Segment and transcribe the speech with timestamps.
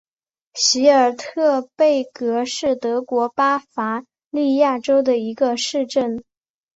[0.55, 6.23] 席尔特贝格是德国巴伐利亚州的一个市镇。